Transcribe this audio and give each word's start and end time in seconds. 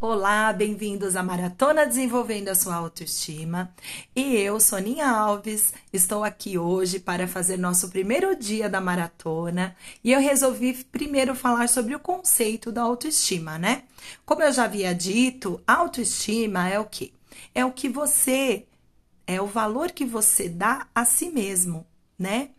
Olá, 0.00 0.52
bem-vindos 0.52 1.16
à 1.16 1.24
Maratona 1.24 1.84
Desenvolvendo 1.84 2.50
a 2.50 2.54
Sua 2.54 2.76
Autoestima. 2.76 3.74
E 4.14 4.36
eu, 4.36 4.60
Soninha 4.60 5.08
Alves, 5.08 5.74
estou 5.92 6.22
aqui 6.22 6.56
hoje 6.56 7.00
para 7.00 7.26
fazer 7.26 7.56
nosso 7.56 7.88
primeiro 7.88 8.36
dia 8.36 8.68
da 8.68 8.80
maratona 8.80 9.74
e 10.04 10.12
eu 10.12 10.20
resolvi 10.20 10.72
primeiro 10.84 11.34
falar 11.34 11.68
sobre 11.68 11.96
o 11.96 11.98
conceito 11.98 12.70
da 12.70 12.82
autoestima, 12.82 13.58
né? 13.58 13.82
Como 14.24 14.40
eu 14.40 14.52
já 14.52 14.66
havia 14.66 14.94
dito, 14.94 15.60
autoestima 15.66 16.68
é 16.68 16.78
o 16.78 16.84
que? 16.84 17.12
É 17.52 17.64
o 17.64 17.72
que 17.72 17.88
você, 17.88 18.66
é 19.26 19.42
o 19.42 19.46
valor 19.46 19.90
que 19.90 20.04
você 20.04 20.48
dá 20.48 20.86
a 20.94 21.04
si 21.04 21.28
mesmo, 21.28 21.84
né? 22.16 22.50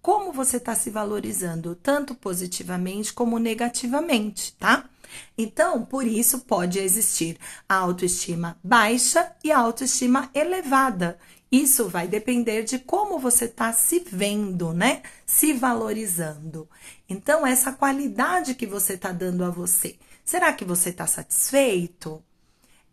Como 0.00 0.32
você 0.32 0.56
está 0.56 0.74
se 0.74 0.90
valorizando, 0.90 1.76
tanto 1.76 2.12
positivamente 2.12 3.12
como 3.12 3.38
negativamente, 3.38 4.52
tá? 4.54 4.90
Então, 5.36 5.84
por 5.84 6.06
isso 6.06 6.40
pode 6.40 6.78
existir 6.78 7.38
a 7.68 7.76
autoestima 7.76 8.58
baixa 8.62 9.34
e 9.42 9.50
a 9.50 9.58
autoestima 9.58 10.30
elevada. 10.34 11.18
Isso 11.50 11.88
vai 11.88 12.08
depender 12.08 12.62
de 12.62 12.78
como 12.78 13.18
você 13.18 13.44
está 13.44 13.72
se 13.72 14.00
vendo, 14.00 14.72
né? 14.72 15.02
Se 15.26 15.52
valorizando. 15.52 16.68
Então, 17.06 17.46
essa 17.46 17.72
qualidade 17.72 18.54
que 18.54 18.66
você 18.66 18.94
está 18.94 19.12
dando 19.12 19.44
a 19.44 19.50
você, 19.50 19.98
será 20.24 20.52
que 20.52 20.64
você 20.64 20.88
está 20.88 21.06
satisfeito? 21.06 22.24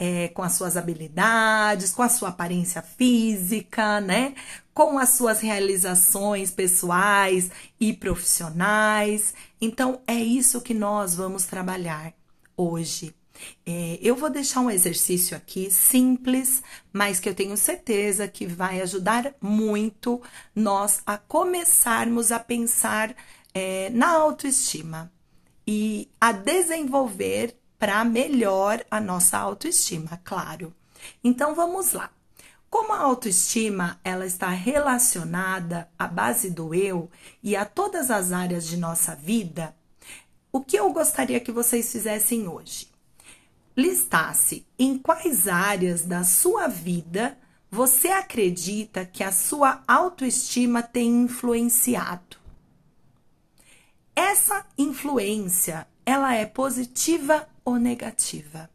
É, 0.02 0.30
com 0.30 0.42
as 0.42 0.54
suas 0.54 0.78
habilidades, 0.78 1.92
com 1.92 2.02
a 2.02 2.08
sua 2.08 2.30
aparência 2.30 2.82
física, 2.82 4.00
né? 4.00 4.34
Com 4.74 4.98
as 4.98 5.10
suas 5.10 5.42
realizações 5.42 6.52
pessoais 6.52 7.52
e 7.78 7.92
profissionais. 7.92 9.34
Então, 9.60 10.02
é 10.08 10.16
isso 10.16 10.62
que 10.62 10.74
nós 10.74 11.16
vamos 11.16 11.44
trabalhar 11.44 12.14
hoje. 12.56 13.14
É, 13.66 14.00
eu 14.02 14.16
vou 14.16 14.30
deixar 14.30 14.62
um 14.62 14.70
exercício 14.70 15.36
aqui 15.36 15.72
simples, 15.72 16.62
mas 16.92 17.20
que 17.20 17.30
eu 17.30 17.36
tenho 17.36 17.56
certeza 17.58 18.28
que 18.28 18.46
vai 18.46 18.82
ajudar 18.82 19.34
muito 19.42 20.22
nós 20.56 21.02
a 21.06 21.18
começarmos 21.18 22.32
a 22.32 22.40
pensar 22.40 23.16
é, 23.54 23.90
na 23.90 24.10
autoestima 24.10 25.12
e 25.66 26.10
a 26.20 26.32
desenvolver 26.32 27.56
para 27.80 28.04
melhor 28.04 28.86
a 28.92 29.00
nossa 29.00 29.38
autoestima, 29.38 30.22
claro. 30.24 30.76
Então 31.24 31.56
vamos 31.56 31.94
lá. 31.94 32.12
Como 32.70 32.94
a 32.94 33.00
autoestima 33.00 34.00
ela 34.04 34.26
está 34.26 34.50
relacionada 34.50 35.90
à 35.98 36.08
base 36.08 36.52
do 36.52 36.76
eu 36.76 37.10
e 37.42 37.56
a 37.56 37.66
todas 37.66 38.12
as 38.12 38.32
áreas 38.32 38.68
de 38.68 38.78
nossa 38.78 39.16
vida, 39.16 39.76
o 40.52 40.62
que 40.62 40.78
eu 40.78 40.92
gostaria 40.92 41.40
que 41.40 41.52
vocês 41.52 41.92
fizessem 41.92 42.48
hoje? 42.48 42.88
Listasse 43.76 44.68
em 44.78 44.98
quais 44.98 45.48
áreas 45.48 46.04
da 46.04 46.24
sua 46.24 46.68
vida 46.68 47.38
você 47.72 48.10
acredita 48.10 49.06
que 49.06 49.24
a 49.24 49.32
sua 49.32 49.84
autoestima 49.88 50.84
tem 50.84 51.24
influenciado. 51.24 52.38
Essa 54.16 54.66
influência, 54.78 55.88
ela 56.10 56.34
é 56.34 56.44
positiva 56.44 57.48
ou 57.64 57.76
negativa? 57.76 58.68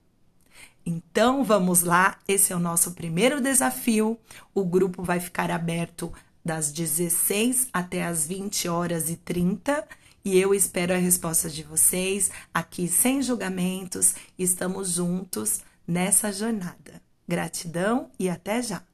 Então 0.87 1.43
vamos 1.43 1.83
lá, 1.83 2.17
esse 2.29 2.53
é 2.53 2.57
o 2.57 2.61
nosso 2.61 2.93
primeiro 2.93 3.41
desafio. 3.41 4.17
O 4.55 4.65
grupo 4.65 5.03
vai 5.03 5.19
ficar 5.19 5.51
aberto 5.51 6.13
das 6.45 6.71
16 6.71 7.71
até 7.73 8.05
as 8.05 8.29
20 8.29 8.69
horas 8.69 9.11
e 9.11 9.17
30 9.17 9.85
e 10.25 10.39
eu 10.39 10.55
espero 10.55 10.95
a 10.95 10.97
resposta 10.97 11.51
de 11.51 11.65
vocês 11.65 12.31
aqui 12.53 12.87
sem 12.87 13.21
julgamentos. 13.21 14.15
Estamos 14.39 14.93
juntos 14.93 15.61
nessa 15.85 16.31
jornada. 16.31 17.03
Gratidão 17.27 18.11
e 18.17 18.31
até 18.31 18.63
já! 18.63 18.94